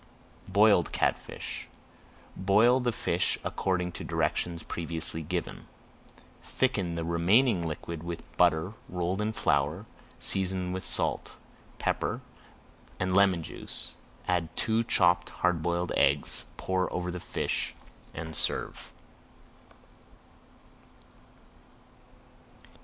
BOILED 0.47 0.91
CATFISH 0.91 1.67
Boil 2.35 2.79
the 2.79 2.91
fish 2.91 3.37
according 3.43 3.91
to 3.91 4.03
directions 4.03 4.63
previously 4.63 5.21
given. 5.21 5.67
Thicken 6.43 6.95
the 6.95 7.03
remaining 7.03 7.67
liquid 7.67 8.01
with 8.01 8.23
butter 8.35 8.73
rolled 8.89 9.21
in 9.21 9.31
flour, 9.31 9.85
season 10.19 10.71
with 10.71 10.87
salt, 10.87 11.33
pepper, 11.77 12.19
and 12.99 13.13
lemon 13.13 13.43
juice, 13.43 13.93
add 14.27 14.49
two 14.57 14.83
chopped 14.83 15.29
hard 15.29 15.61
boiled 15.61 15.91
eggs, 15.95 16.45
pour 16.57 16.91
over 16.91 17.11
the 17.11 17.19
fish, 17.19 17.75
and 18.11 18.35
serve. 18.35 18.89